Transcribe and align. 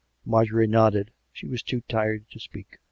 Marjorie 0.25 0.65
nodded; 0.65 1.11
she 1.31 1.45
was 1.45 1.61
too 1.61 1.81
tired 1.87 2.27
to 2.31 2.39
speak. 2.39 2.79